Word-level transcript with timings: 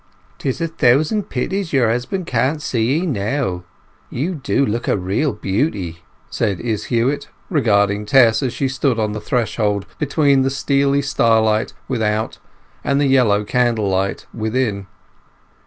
"'Tis 0.39 0.59
a 0.59 0.67
thousand 0.67 1.29
pities 1.29 1.71
your 1.73 1.87
husband 1.87 2.25
can't 2.25 2.59
see 2.59 3.01
'ee 3.01 3.05
now—you 3.05 4.33
do 4.33 4.65
look 4.65 4.87
a 4.87 4.97
real 4.97 5.31
beauty!" 5.31 5.99
said 6.27 6.59
Izz 6.59 6.85
Huett, 6.85 7.27
regarding 7.51 8.07
Tess 8.07 8.41
as 8.41 8.51
she 8.51 8.67
stood 8.67 8.97
on 8.97 9.11
the 9.11 9.21
threshold 9.21 9.85
between 9.99 10.41
the 10.41 10.49
steely 10.49 11.03
starlight 11.03 11.73
without 11.87 12.39
and 12.83 12.99
the 12.99 13.05
yellow 13.05 13.43
candlelight 13.43 14.25
within. 14.33 14.87